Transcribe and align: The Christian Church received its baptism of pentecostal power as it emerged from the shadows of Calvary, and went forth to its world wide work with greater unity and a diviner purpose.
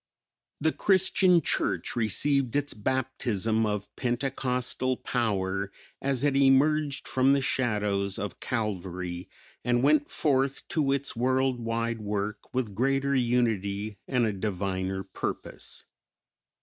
The 0.59 0.71
Christian 0.71 1.43
Church 1.43 1.95
received 1.95 2.55
its 2.55 2.73
baptism 2.73 3.67
of 3.67 3.95
pentecostal 3.95 4.97
power 4.97 5.71
as 6.01 6.23
it 6.23 6.35
emerged 6.35 7.07
from 7.07 7.33
the 7.33 7.39
shadows 7.41 8.17
of 8.17 8.39
Calvary, 8.39 9.29
and 9.63 9.83
went 9.83 10.09
forth 10.09 10.67
to 10.69 10.91
its 10.91 11.15
world 11.15 11.59
wide 11.59 11.99
work 12.01 12.51
with 12.51 12.73
greater 12.73 13.13
unity 13.13 13.99
and 14.07 14.25
a 14.25 14.33
diviner 14.33 15.03
purpose. 15.03 15.85